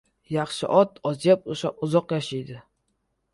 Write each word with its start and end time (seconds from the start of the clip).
•Yaxshi 0.35 0.69
ot 0.77 0.95
oz 1.09 1.19
yeb, 1.27 1.45
uzoq 1.89 2.17
yashaydi. 2.17 2.59